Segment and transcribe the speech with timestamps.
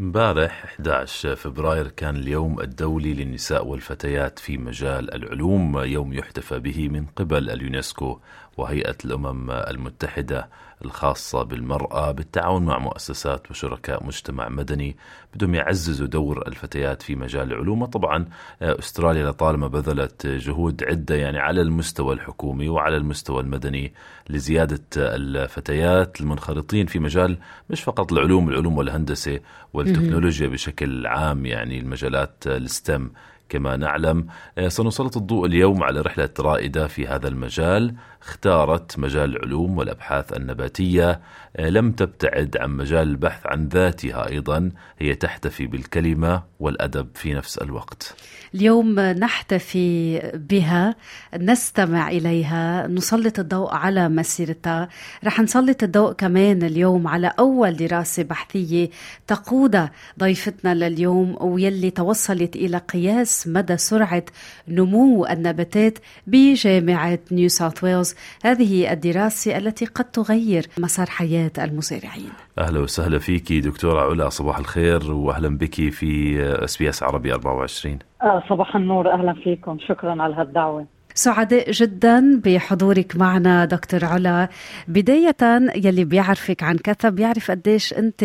[0.00, 7.06] امبارح 11 فبراير كان اليوم الدولي للنساء والفتيات في مجال العلوم يوم يحتفى به من
[7.16, 8.18] قبل اليونسكو
[8.56, 10.48] وهيئة الأمم المتحدة
[10.84, 14.96] الخاصة بالمرأة بالتعاون مع مؤسسات وشركاء مجتمع مدني
[15.34, 17.84] بدهم يعززوا دور الفتيات في مجال العلوم.
[17.84, 18.26] طبعا
[18.62, 23.92] أستراليا لطالما بذلت جهود عدة يعني على المستوى الحكومي وعلى المستوى المدني
[24.30, 27.38] لزيادة الفتيات المنخرطين في مجال
[27.70, 29.40] مش فقط العلوم العلوم والهندسة
[29.86, 33.10] والتكنولوجيا بشكل عام يعني المجالات الستم
[33.52, 34.26] كما نعلم
[34.58, 37.94] آه، سنسلط الضوء اليوم على رحلة رائدة في هذا المجال.
[38.22, 41.20] اختارت مجال العلوم والأبحاث النباتية
[41.56, 44.70] آه، لم تبتعد عن مجال البحث عن ذاتها أيضا.
[44.98, 48.14] هي تحتفي بالكلمة والأدب في نفس الوقت.
[48.54, 50.96] اليوم نحتفي بها
[51.36, 54.88] نستمع إليها نسلط الضوء على مسيرتها.
[55.24, 58.90] رح نسلط الضوء كمان اليوم على أول دراسة بحثية
[59.26, 64.22] تقود ضيفتنا لليوم ويلي توصلت إلى قياس مدى سرعة
[64.68, 68.14] نمو النباتات بجامعة نيو ساوث ويلز.
[68.44, 72.32] هذه الدراسة التي قد تغير مسار حياة المزارعين.
[72.58, 77.98] أهلا وسهلا فيك دكتورة علا صباح الخير وأهلا بك في إس بي إس عربي 24
[78.22, 80.86] آه صباح النور أهلا فيكم شكرا على هالدعوة.
[81.14, 84.48] سعداء جدا بحضورك معنا دكتور علا.
[84.88, 85.36] بداية
[85.84, 88.24] يلي بيعرفك عن كثب بيعرف قديش أنت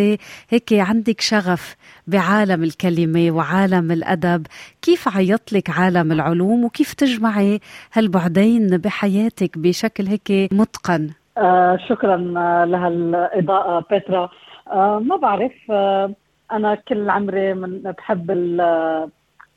[0.49, 1.75] هيك عندك شغف
[2.07, 4.47] بعالم الكلمة وعالم الأدب.
[4.81, 7.59] كيف عيط لك عالم العلوم؟ وكيف تجمعي
[7.93, 12.17] هالبعدين بحياتك بشكل هيك متقن؟ آه شكرا
[12.65, 14.29] لهالإضاءة بيترا.
[14.71, 16.13] آه ما بعرف آه
[16.51, 18.27] أنا كل عمري من بحب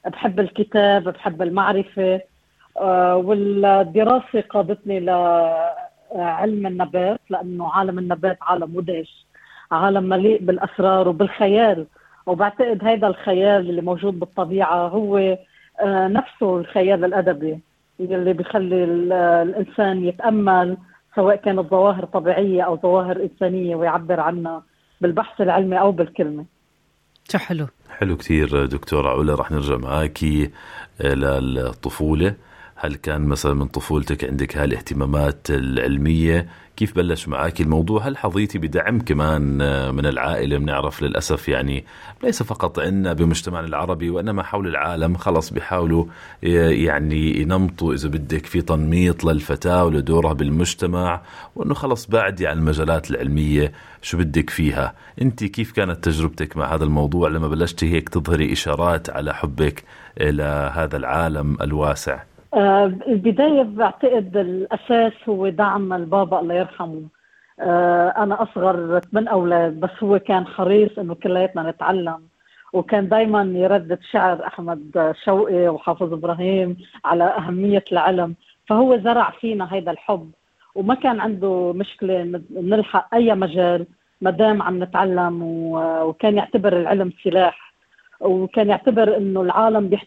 [0.07, 2.21] بحب الكتاب بحب المعرفة.
[2.77, 9.27] آه، والدراسة قادتني لعلم النبات لأنه عالم النبات عالم مدهش
[9.73, 11.87] عالم مليء بالأسرار وبالخيال.
[12.27, 15.19] وبعتقد هذا الخيال اللي موجود بالطبيعة هو
[15.81, 17.59] آه، نفسه الخيال الأدبي
[18.01, 18.85] اللي بيخلي
[19.43, 20.77] الإنسان يتأمل
[21.15, 24.63] سواء كانت ظواهر طبيعية أو ظواهر إنسانية ويعبر عنها
[25.01, 26.45] بالبحث العلمي أو بالكلمة.
[27.33, 27.67] شو حلو؟
[27.99, 30.51] حلو كثير دكتورة علا رح نرجع معاكي
[31.01, 32.35] للطفولة
[32.83, 36.47] هل كان مثلا من طفولتك عندك هالاهتمامات العلمية؟
[36.77, 39.43] كيف بلش معك الموضوع؟ هل حظيتي بدعم كمان
[39.95, 41.85] من العائلة؟ بنعرف للأسف يعني
[42.23, 45.17] ليس فقط عندنا بمجتمعنا العربي وإنما حول العالم.
[45.17, 46.05] خلص بيحاولوا
[46.43, 51.23] يعني ينمطوا إذا بدك في تنميط للفتاة ولدورها بالمجتمع.
[51.57, 56.85] وإنه خلص بعدي عن المجالات العلمية شو بدك فيها؟ أنت كيف كانت تجربتك مع هذا
[56.85, 59.85] الموضوع لما بلشتي هيك تظهري إشارات على حبك
[60.21, 67.03] لهذا العالم الواسع؟ البداية بعتقد الأساس هو دعم البابا الله يرحمه.
[67.61, 72.19] آه، أنا أصغر من أولاد بس هو كان حريص إنه كلياتنا نتعلم.
[72.73, 78.35] وكان دايما يردد شعر أحمد شوقي وحافظ إبراهيم على أهمية العلم.
[78.67, 80.31] فهو زرع فينا هذا الحب.
[80.75, 83.87] وما كان عنده مشكلة نلحق أي مجال
[84.21, 85.43] ما دام عم نتعلم.
[86.03, 87.73] وكان يعتبر العلم سلاح.
[88.21, 89.99] وكان يعتبر إنه العالم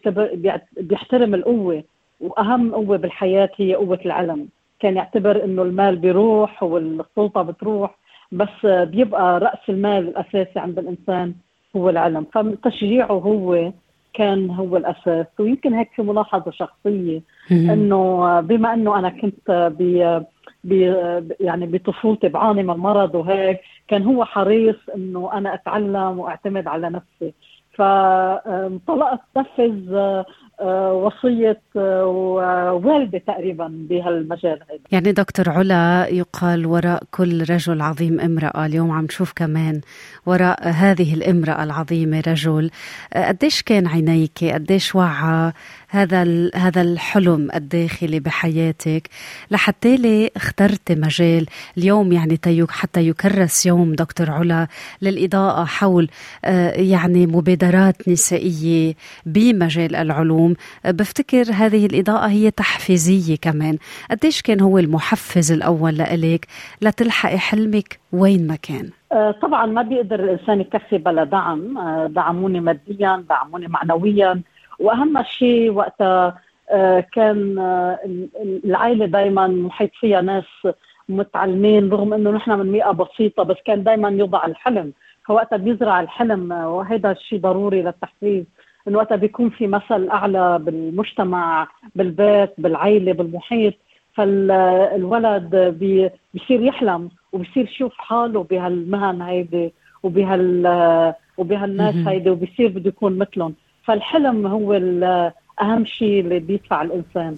[0.76, 1.84] بيحترم القوة.
[2.20, 4.48] وأهم قوة بالحياة هي قوة العلم.
[4.80, 7.94] كان يعتبر إنه المال بيروح والسلطة بتروح
[8.32, 11.34] بس بيبقى رأس المال الأساسي عند الإنسان
[11.76, 12.26] هو العلم.
[12.32, 13.72] فتشجيعه هو
[14.14, 15.26] كان هو الأساس.
[15.38, 17.20] ويمكن هيك في ملاحظة شخصية
[17.50, 19.72] إنه بما إنه أنا كنت
[20.64, 21.02] ب
[21.40, 27.34] يعني بطفولتي بعاني من مرض وهيك كان هو حريص إنه أنا أتعلم وأعتمد على نفسي.
[27.74, 30.22] فانطلقت نفذ
[30.62, 38.66] وصية آه، والدة تقريبا بهالمجال هذا يعني دكتور علا يقال وراء كل رجل عظيم امرأة
[38.66, 39.80] اليوم عم نشوف كمان
[40.26, 42.70] وراء هذه الامرأة العظيمة رجل.
[43.14, 45.52] آه، قديش كان عينيك؟ قديش وعى
[45.88, 49.08] هذا هذا الحلم الداخلي بحياتك
[49.50, 51.46] لحتى لي اخترت مجال؟
[51.78, 54.66] اليوم يعني حتى يكرس يوم دكتور علا
[55.02, 56.08] للإضاءة حول
[56.74, 58.94] يعني مبادرات نسائية
[59.26, 60.43] بمجال العلوم.
[60.44, 63.78] العلوم بفتكر هذه الإضاءة هي تحفيزية كمان.
[64.10, 66.46] قديش كان هو المحفز الأول لإلك؟
[66.82, 68.90] لتلحقي حلمك وين ما كان.
[69.12, 71.78] آه، طبعا ما بيقدر الإنسان يكفي بلا دعم.
[71.78, 74.40] آه، دعموني ماديا دعموني معنويا.
[74.78, 76.38] وأهم شيء وقتها
[76.70, 77.58] آه، كان
[78.64, 80.44] العائلة دائما محيط فيها ناس
[81.08, 84.92] متعلمين رغم إنه نحن من بيئه بسيطة بس كان دائما يوضع الحلم.
[85.26, 88.44] فوقتها بيزرع الحلم وهذا الشيء ضروري للتحفيز.
[88.88, 93.74] انه وقتها بيكون في مثل أعلى بالمجتمع بالبيت بالعائله بالمحيط.
[94.14, 99.72] فالولد بي بيصير يحلم وبصير يشوف حاله بهالمهن هيدي
[100.02, 103.54] وبهال وبهالناس هيدي وبصير بده يكون مثلهم.
[103.84, 104.72] فالحلم هو
[105.60, 107.36] أهم شيء اللي بيدفع الإنسان.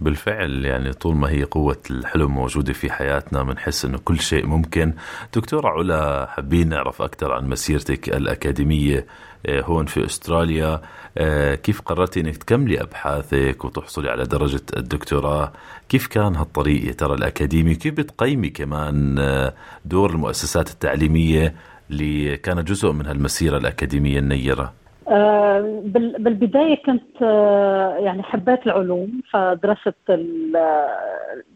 [0.00, 4.92] بالفعل يعني طول ما هي قوة الحلم موجودة في حياتنا بنحس إنه كل شيء ممكن.
[5.34, 9.06] دكتورة علا حابين نعرف أكثر عن مسيرتك الأكاديمية
[9.46, 10.80] آه، هون في أستراليا.
[11.18, 15.52] آه، كيف قررتي إنك تكملي أبحاثك وتحصلي على درجة الدكتوراه؟
[15.88, 19.54] كيف كان هالطريق يا ترى الأكاديمي؟ كيف بتقيمي كمان آه،
[19.84, 21.54] دور المؤسسات التعليمية
[21.90, 24.72] اللي كانت جزء من هالمسيرة الأكاديمية النيرة؟
[25.08, 25.82] آه،
[26.18, 29.94] بالبداية كنت آه، يعني حبيت العلوم فدرست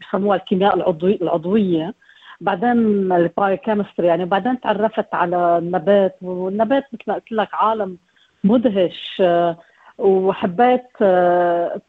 [0.00, 0.76] بسموها الكيمياء
[1.22, 1.94] العضوية.
[2.40, 7.98] بعدين البايوكيمستري يعني بعدين تعرفت على النبات والنبات مثل ما قلت لك عالم
[8.44, 9.56] مدهش آه،
[9.98, 10.86] وحبيت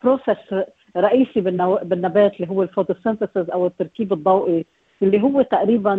[0.04, 0.38] process
[0.98, 4.66] رئيسي بالنبات اللي هو ال photosynthesis أو التركيب الضوئي
[5.02, 5.96] اللي هو تقريبا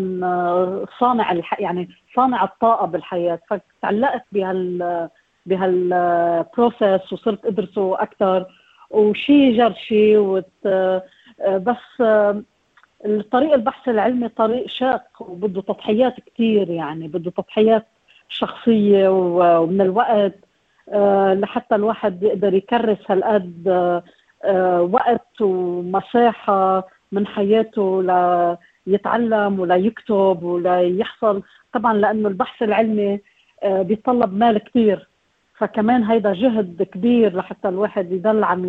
[1.01, 3.39] صانع يعني صانع الطاقة بالحياة.
[3.49, 5.09] فتعلقت بهال
[5.47, 8.47] بهال process وصرت ادرسه أكثر
[8.91, 10.69] وشي جر شي وت...
[11.49, 12.03] بس
[13.07, 17.87] الطريق البحث العلمي طريق شاق وبده تضحيات كثير يعني بده تضحيات
[18.29, 20.35] شخصية ومن الوقت
[21.43, 23.69] لحتى الواحد يقدر يكرس هالقد
[24.93, 28.03] وقت ومساحة من حياته
[28.87, 31.43] ليتعلم ولا يكتب ولا يحصل.
[31.73, 33.21] طبعا لأنه البحث العلمي
[33.65, 35.09] بيتطلب مال كثير
[35.63, 38.65] فكمان هيدا جهد كبير لحتى الواحد يضل عم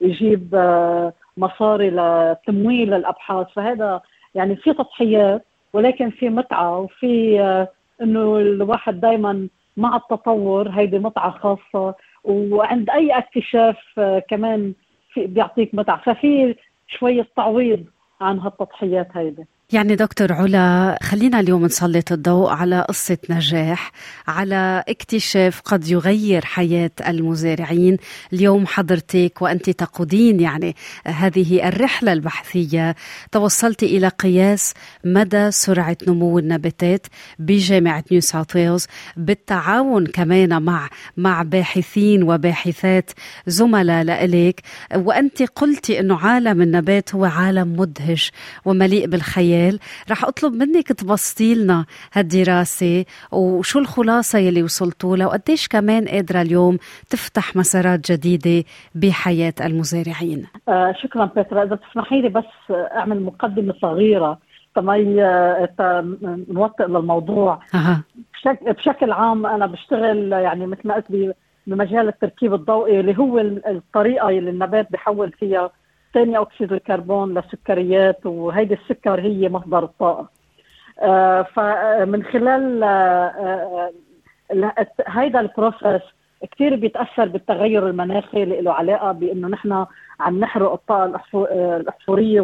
[0.00, 3.46] يجيب آه، مصاري لتمويل الأبحاث.
[3.56, 4.00] فهذا
[4.34, 7.68] يعني في تضحيات ولكن في متعة وفي آه،
[8.02, 14.72] إنه الواحد دائما مع التطور هيدي متعة خاصة وعند أي اكتشاف آه، كمان
[15.12, 16.00] في بيعطيك متعة.
[16.04, 16.56] ففي
[16.88, 17.84] شوية تعويض
[18.20, 19.46] عن هالتضحيات هيدي.
[19.72, 23.92] يعني دكتور علا خلينا اليوم نسلط الضوء على قصة نجاح
[24.28, 27.96] على اكتشاف قد يغير حياة المزارعين.
[28.32, 30.76] اليوم حضرتك وأنت تقودين يعني
[31.06, 32.94] هذه الرحلة البحثية
[33.32, 34.74] توصلت إلى قياس
[35.04, 37.06] مدى سرعة نمو النباتات
[37.38, 38.86] بجامعة نيو ساوث ويلز
[39.16, 43.10] بالتعاون كمان مع مع باحثين وباحثات
[43.46, 44.60] زملاء لإلك
[44.94, 48.32] وأنت قلتي أنه عالم النبات هو عالم مدهش
[48.64, 49.59] ومليء بالخيال.
[49.60, 49.78] السؤال
[50.10, 56.78] رح أطلب منك تبسطي لنا هالدراسة وشو الخلاصة يلي وصلتوا لها وقديش كمان قادرة اليوم
[57.10, 58.64] تفتح مسارات جديدة
[58.94, 64.38] بحياة المزارعين؟ آه شكرا بيترا إذا تسمحي لي بس أعمل مقدمة صغيرة.
[64.74, 65.68] تمي آه،
[66.48, 67.60] نوطئ للموضوع.
[67.74, 68.02] أه.
[68.72, 71.34] بشكل, عام أنا بشتغل يعني مثل ما قلت
[71.66, 75.70] بمجال التركيب الضوئي اللي هو الطريقة اللي النبات بحول فيها.
[76.14, 80.28] ثاني أكسيد الكربون للسكريات وهيدي السكر هي مصدر الطاقة.
[81.02, 83.90] آه، فمن خلال آه،
[84.52, 86.02] آه، هيدا ال process
[86.52, 89.86] كثير بيتأثر بالتغير المناخي اللي له علاقة بإنه نحن
[90.20, 91.20] عم نحرق الطاقة
[91.76, 92.40] الاحفوريه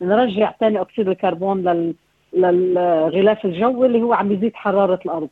[0.00, 1.94] ونرجع ثاني أكسيد الكربون لل
[2.32, 5.28] للغلاف الجوي اللي هو عم يزيد حرارة الأرض.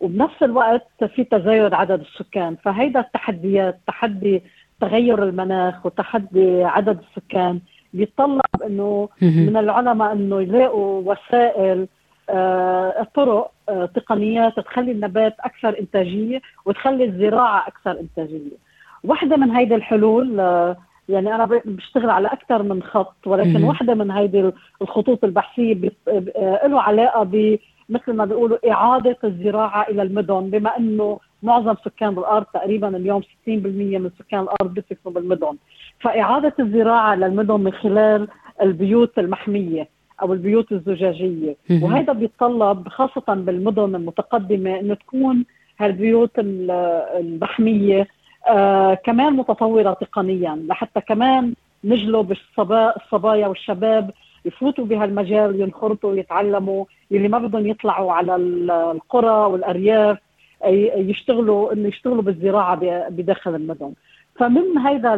[0.00, 2.56] وبنفس الوقت في تزايد عدد السكان.
[2.56, 4.42] فهيدا التحديات تحدي
[4.80, 7.60] تغير المناخ وتحدي عدد السكان
[7.94, 11.88] بيتطلب إنه من العلماء إنه يلاقوا وسائل
[12.30, 18.70] آه طرق آه تقنيات تخلي النبات أكثر إنتاجية وتخلي الزراعة أكثر إنتاجية.
[19.04, 20.76] واحدة من هيدي الحلول آه
[21.08, 24.50] يعني أنا بشتغل على أكثر من خط ولكن واحدة من هيدي
[24.82, 27.58] الخطوط البحثية آه له علاقة ب
[27.88, 33.26] مثل ما بيقولوا إعادة الزراعة إلى المدن بما إنه معظم سكان الأرض تقريبا اليوم 60%
[33.46, 35.56] من سكان الأرض بيسكنوا بالمدن.
[36.00, 38.28] فإعادة الزراعة للمدن من خلال
[38.62, 39.88] البيوت المحمية
[40.22, 41.56] أو البيوت الزجاجية.
[41.84, 45.44] وهذا بيتطلب خاصة بالمدن المتقدمة إنه تكون
[45.78, 48.08] هالبيوت المحمية
[48.48, 51.54] آه كمان متطورة تقنيا لحتى كمان
[51.84, 54.10] نجلب الصبايا والشباب
[54.44, 60.18] يفوتوا بهالمجال ينخرطوا ويتعلموا اللي ما بدهم يطلعوا على القرى والأرياف.
[60.64, 63.92] يشتغلوا إنه يشتغلوا بالزراعة بداخل المدن.
[64.36, 65.16] فمن هيدا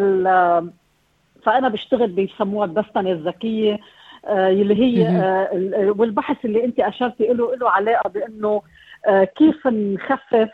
[1.43, 3.81] فأنا بشتغل بيسموها الدستنه الذكية
[4.27, 8.63] آه، اللي هي آه، والبحث اللي أنت أشرتي له له علاقة بإنه
[9.07, 10.51] آه، كيف نخفف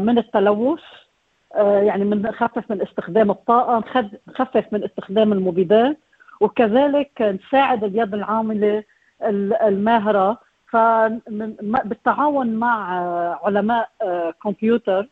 [0.00, 0.82] من التلوث
[1.56, 3.78] يعني من نخفف من استخدام الطاقة
[4.28, 5.98] نخفف من استخدام المبيدات
[6.40, 8.84] وكذلك نساعد اليد العاملة
[9.62, 10.38] الماهرة
[10.70, 12.94] فبالتعاون مع
[13.44, 13.90] علماء
[14.42, 15.06] كمبيوتر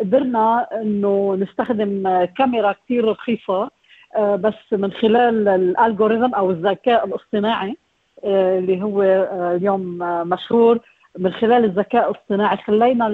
[0.00, 3.70] قدرنا إنه نستخدم كاميرا كثير رخيصة
[4.16, 7.76] آه، بس من خلال الالجوريثم أو الذكاء الاصطناعي
[8.24, 9.98] آه، اللي هو آه، اليوم
[10.28, 10.78] مشهور
[11.18, 13.06] من خلال الذكاء الاصطناعي خلينا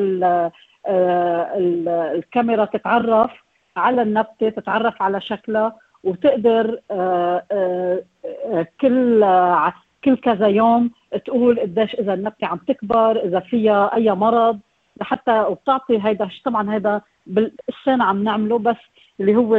[2.15, 3.31] الكاميرا تتعرف
[3.77, 6.81] على النبتة تتعرف على شكلها وتقدر
[8.81, 9.25] كل
[10.07, 10.91] كل كذا يوم
[11.25, 14.59] تقول قديش إذا النبتة عم تكبر إذا فيها أي مرض.
[15.01, 18.77] لحتى وبتعطي هيدا طبعا هيدا بالسنة عم نعمله بس
[19.21, 19.57] اللي هو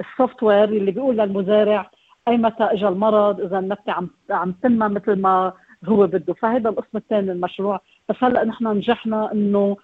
[0.00, 1.90] السوفت وير اللي بيقول للمزارع
[2.28, 5.52] أي متى اجى المرض إذا النبتة عم عم تنمى مثل ما
[5.84, 6.34] هو بده.
[6.34, 7.80] فهذا القسم الثاني من المشروع.
[8.08, 9.76] بس هلأ نحن نجحنا إنه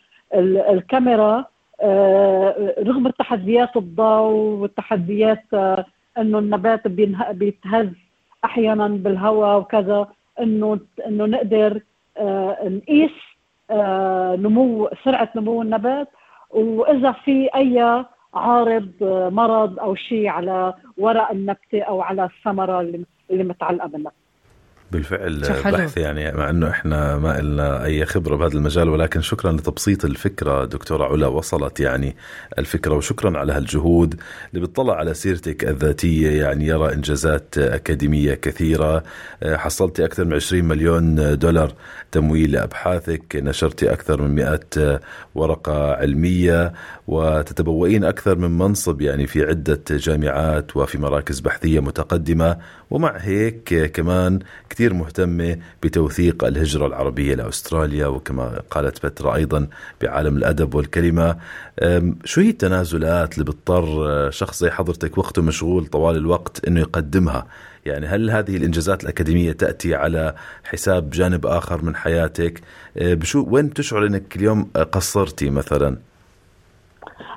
[0.71, 1.45] الكاميرا
[1.81, 5.85] آه، رغم التحديات الضوء والتحديات آه،
[6.19, 6.89] إنه النبات
[7.31, 7.89] بيتهز
[8.45, 10.09] أحيانا بالهواء وكذا
[10.41, 11.81] إنه إنه نقدر
[12.19, 13.11] آه، نقيس
[14.41, 16.09] نمو سرعة نمو النبات.
[16.51, 18.93] وإذا في أي عارض
[19.33, 24.24] مرض أو شيء على ورق النبتة أو على الثمرة اللي متعلقة بالنبتة.
[24.95, 30.05] بالفعل بحث يعني مع إنه إحنا ما لنا أي خبرة بهذا المجال ولكن شكرا لتبسيط
[30.05, 32.17] الفكرة دكتورة علا وصلت يعني
[32.59, 34.21] الفكرة وشكرا على هالجهود
[34.55, 39.03] اللي بتطلع على سيرتك الذاتية يعني يرى إنجازات أكاديمية كثيرة.
[39.45, 41.73] حصلتي أكثر من 20 مليون دولار
[42.13, 45.01] تمويل لأبحاثك نشرتي أكثر من 100
[45.35, 46.73] ورقة علمية
[47.07, 52.57] وتتبوئين أكثر من منصب يعني في عدة جامعات وفي مراكز بحثية متقدمة.
[52.91, 54.39] ومع هيك كمان
[54.71, 59.69] كثير مهتمة بتوثيق الهجرة العربية لأستراليا وكما قالت بترا أيضا
[60.03, 61.37] بعالم الأدب والكلمة.
[62.25, 67.47] شو هي التنازلات اللي بيضطر شخص زي حضرتك وقته مشغول طوال الوقت أنه يقدمها؟
[67.87, 72.61] يعني هل هذه الإنجازات الأكاديمية تأتي على حساب جانب آخر من حياتك؟
[72.97, 75.97] بشو وين بتشعر أنك اليوم قصرتي مثلا؟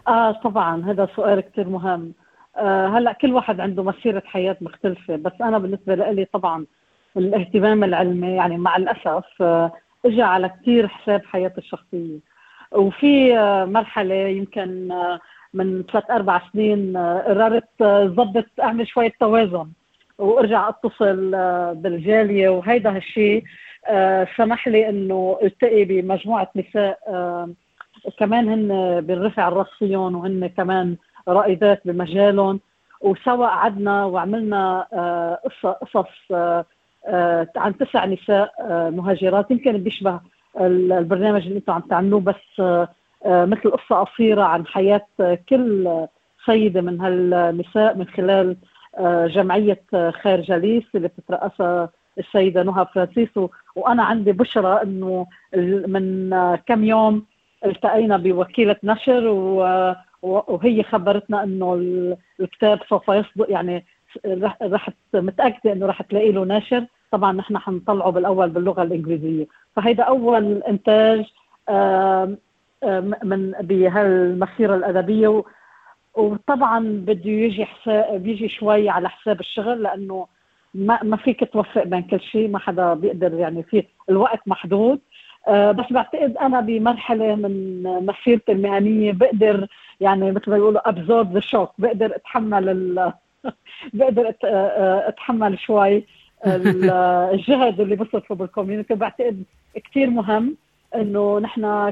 [0.08, 2.12] آه طبعا هذا سؤال كثير مهم.
[2.58, 6.66] آه هلأ كل واحد عنده مسيرة حياة مختلفة بس أنا بالنسبة لي طبعا
[7.18, 9.72] الاهتمام العلمي يعني مع الأسف آه،
[10.06, 12.20] اجى على كثير حساب حياتي الشخصية.
[12.72, 15.20] وفي آه، مرحلة يمكن آه،
[15.54, 19.68] من ثلاث أربع سنين قررت ظبط أعمل شوية توازن
[20.18, 21.32] وأرجع أتصل
[21.76, 23.44] بالجالية وهيدا هالشيء
[24.38, 27.00] سمح لي إنه التقي بمجموعة نساء
[28.20, 30.96] كمان هن بنرفع الراس فيهم وهن كمان
[31.28, 32.60] رائدات بمجالهم.
[33.02, 34.88] وسوا قعدنا وعملنا
[35.82, 36.32] قصص
[37.56, 39.52] عن تسع نساء آه، مهاجرات.
[39.52, 40.20] يمكن بيشبه
[40.62, 42.88] البرنامج اللي أنتم عم تعملوه بس آه،
[43.26, 45.06] مثل قصة قصيرة عن حياة
[45.50, 46.06] كل
[46.46, 48.58] سيدة من هالنساء من خلال
[49.28, 53.30] جمعية خير جليس اللي بتترأسها السيدة نهى فرانسيس.
[53.76, 55.28] وأنا عندي بشرى إنه
[55.88, 56.30] من
[56.68, 57.26] كم يوم
[57.66, 59.28] التقينا بوكيلة نشر.
[60.22, 61.74] وهي خبرتنا إنه
[62.40, 63.86] الكتاب سوف يصدق يعني
[64.64, 69.48] رح متأكدة إنه رح تلاقي له ناشر طبعا نحن حنطلعه بالأول باللغة الإنجليزية.
[69.76, 71.26] فهيدا أول إنتاج
[73.24, 75.44] من بهالمسيرة الأدبية.
[76.16, 77.68] وطبعا بده يجي
[78.12, 80.28] بيجي شوي على حساب الشغل لأنه
[80.74, 85.00] ما ما فيك توفق بين كل شيء ما حدا بيقدر يعني في الوقت محدود.
[85.48, 89.68] أه بس بعتقد أنا بمرحلة من مسيرتي المهنية بقدر
[90.02, 93.12] يعني مثل ما بيقولوا absorb the shock بقدر أتحمل
[93.94, 94.34] بقدر
[95.08, 96.04] أتحمل شوي.
[97.34, 99.44] الجهد اللي بصرفه بال community بعتقد
[99.76, 100.58] كثير مهم
[100.96, 101.90] إنه نحن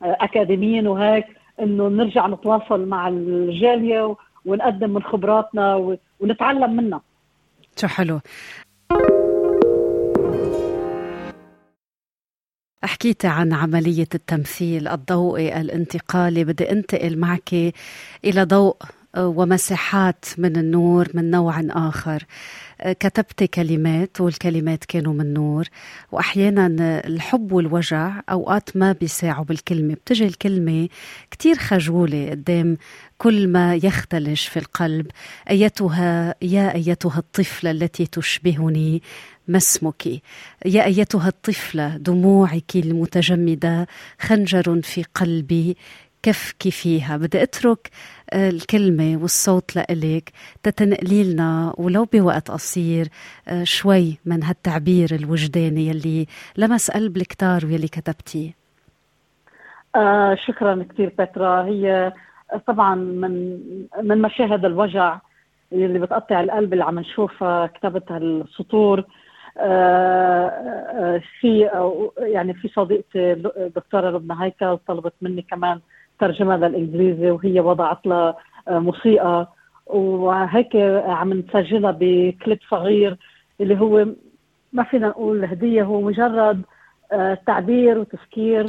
[0.00, 1.26] كاكاديميين وهيك
[1.60, 7.00] إنه نرجع نتواصل مع الجالية ونقدم من خبراتنا ونتعلم منها.
[7.76, 8.20] شو حلو.
[12.84, 17.54] حكيت عن عملية التمثيل الضوئي الانتقالي بدي أنتقل معك
[18.24, 18.76] إلى ضوء
[19.18, 22.24] ومساحات من النور من نوع آخر.
[22.78, 25.68] كتبت كلمات والكلمات كانوا من نور
[26.12, 26.66] وأحيانا
[27.06, 29.94] الحب والوجع أوقات ما بيساعوا بالكلمة.
[29.94, 30.88] بتجي الكلمة
[31.30, 32.76] كتير خجولة قدام
[33.18, 35.06] كل ما يختلج في القلب.
[35.50, 39.02] أيتها يا أيتها الطفلة التي تشبهني
[39.48, 40.06] ما اسمك
[40.66, 43.86] يا أيتها الطفلة دموعك المتجمدة
[44.20, 45.76] خنجر في قلبي.
[46.22, 47.16] كفكي فيها.
[47.16, 47.90] بدي أترك
[48.32, 50.32] آه، الكلمة والصوت لإلك
[50.62, 53.08] تتنقلي لنا ولو بوقت قصير
[53.48, 58.50] آه، شوي من هالتعبير الوجداني يلي لمس قلب الكتار واللي كتبتيه.
[59.96, 61.64] آه شكرا كثير بترا.
[61.64, 62.12] هي
[62.66, 63.58] طبعا من
[64.02, 65.18] من مشاهد الوجع
[65.72, 69.04] اللي بتقطع القلب اللي عم نشوفها كتبت هالسطور.
[69.60, 71.70] آه، في
[72.18, 75.80] يعني في صديقتي الدكتوره لبنى هيكل طلبت مني كمان
[76.20, 78.36] ترجمة للإنجليزي وهي وضعت لها
[78.68, 79.48] آه، موسيقى.
[79.86, 83.16] وهيك عم نسجلها بكليب صغير
[83.60, 84.06] اللي هو
[84.72, 86.62] ما فينا نقول هدية هو مجرد
[87.46, 88.66] تعبير وتفكير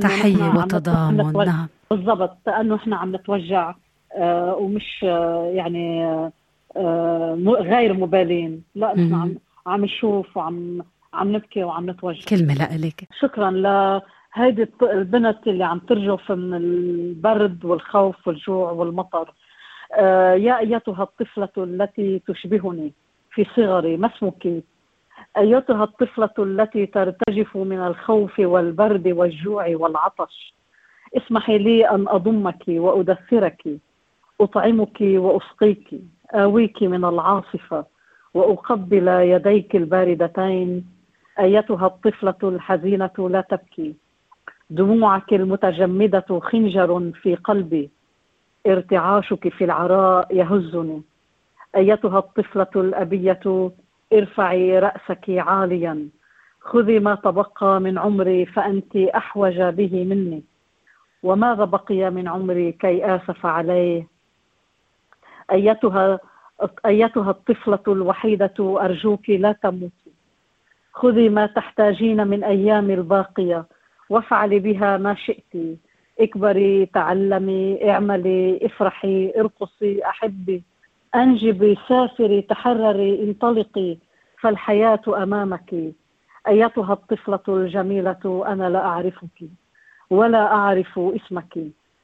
[0.00, 1.46] تحية وتضامن.
[1.46, 1.68] نعم.
[1.90, 3.74] بالضبط لأنه إحنا عم نتوجع
[4.58, 5.02] ومش
[5.52, 6.06] يعني
[7.46, 8.62] غير مبالين.
[8.74, 9.34] لا نحن عم
[9.66, 10.82] عم نشوف وعم
[11.14, 12.24] عم نبكي وعم نتوجه.
[12.28, 13.50] كلمة لك شكرا
[14.36, 19.32] لهيدي البنت اللي عم ترجف من البرد والخوف والجوع والمطر.
[19.92, 22.92] آه يا أيتها الطفلة التي تشبهني
[23.30, 24.62] في صغري ما اسمك؟
[25.36, 30.54] أيتها الطفلة التي ترتجف من الخوف والبرد والجوع والعطش.
[31.16, 33.62] اسمحي لي أن أضمك وأدثرك.
[34.40, 35.90] أطعمك وأسقيك.
[36.34, 37.84] آويك من العاصفة
[38.34, 40.86] وأقبل يديك الباردتين.
[41.38, 43.94] أيتها الطفلة الحزينة لا تبكي.
[44.70, 47.90] دموعك المتجمدة خنجر في قلبي
[48.66, 51.02] ارتعاشك في العراء يهزني.
[51.76, 53.70] أيتها الطفلة الأبية
[54.12, 56.08] ارفعي رأسك عاليا.
[56.60, 60.42] خذي ما تبقى من عمري فأنت أحوج به مني.
[61.22, 64.06] وماذا بقي من عمري كي آسف عليه؟
[65.52, 66.18] أيتها
[66.86, 70.10] أيتها الطفلة الوحيدة أرجوك لا تموتي.
[70.92, 73.64] خذي ما تحتاجين من أيام الباقية.
[74.10, 75.78] وافعلي بها ما شئت
[76.20, 80.62] اكبري تعلمي اعملي افرحي ارقصي احبي.
[81.14, 83.96] انجبي سافري تحرري انطلقي.
[84.40, 85.74] فالحياة أمامك.
[86.48, 89.38] أيتها الطفلة الجميلة أنا لا أعرفك
[90.10, 91.58] ولا أعرف اسمك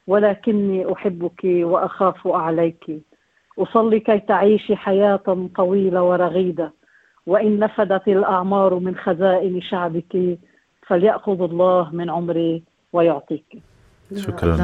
[0.06, 3.00] ولكني أحبك وأخاف عليك.
[3.58, 6.72] أصلي كي تعيشي حياة طويلة ورغيدة
[7.26, 10.38] وإن نفدت الأعمار من خزائن شعبك.
[10.86, 13.44] فليأخذ الله من عمري ويعطيك.
[14.16, 14.56] شكرا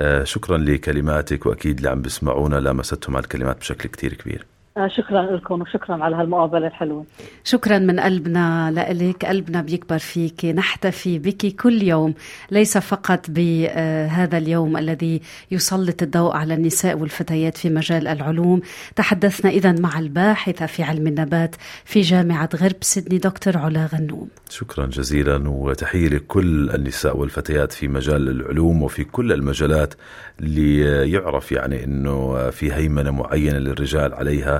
[0.00, 4.46] آه شكرا لكلماتك وأكيد اللي عم بيسمعونا لمستهم على الكلمات بشكل كتير كبير.
[4.86, 7.04] شكرا لكم وشكرا على هالمقابلة الحلوة.
[7.44, 12.14] شكرا من قلبنا لك قلبنا بيكبر فيك نحتفي بك كل يوم
[12.50, 18.60] ليس فقط بهذا اليوم الذي يسلط الضوء على النساء والفتيات في مجال العلوم.
[18.96, 24.28] تحدثنا اذا مع الباحثة في علم النبات في جامعة غرب سيدني دكتور علا غنوم.
[24.50, 29.94] شكرا جزيلا وتحية لكل النساء والفتيات في مجال العلوم وفي كل المجالات
[30.40, 30.80] اللي
[31.12, 34.59] يعرف يعني إنه في هيمنة معينة للرجال عليها.